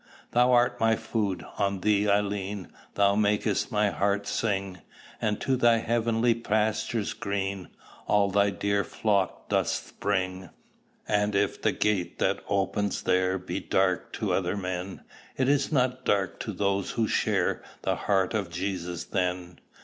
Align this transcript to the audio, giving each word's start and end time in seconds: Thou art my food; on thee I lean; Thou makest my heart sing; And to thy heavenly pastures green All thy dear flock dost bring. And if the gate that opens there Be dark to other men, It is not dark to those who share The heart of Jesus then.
Thou 0.31 0.51
art 0.51 0.79
my 0.79 0.95
food; 0.95 1.45
on 1.59 1.81
thee 1.81 2.09
I 2.09 2.21
lean; 2.21 2.69
Thou 2.95 3.13
makest 3.13 3.71
my 3.71 3.91
heart 3.91 4.25
sing; 4.25 4.79
And 5.21 5.39
to 5.41 5.55
thy 5.55 5.77
heavenly 5.77 6.33
pastures 6.33 7.13
green 7.13 7.67
All 8.07 8.31
thy 8.31 8.49
dear 8.49 8.83
flock 8.83 9.47
dost 9.47 9.99
bring. 9.99 10.49
And 11.07 11.35
if 11.35 11.61
the 11.61 11.71
gate 11.71 12.17
that 12.17 12.43
opens 12.49 13.03
there 13.03 13.37
Be 13.37 13.59
dark 13.59 14.11
to 14.13 14.33
other 14.33 14.57
men, 14.57 15.03
It 15.37 15.47
is 15.47 15.71
not 15.71 16.03
dark 16.03 16.39
to 16.39 16.51
those 16.51 16.89
who 16.89 17.07
share 17.07 17.61
The 17.83 17.95
heart 17.97 18.33
of 18.33 18.49
Jesus 18.49 19.03
then. 19.03 19.59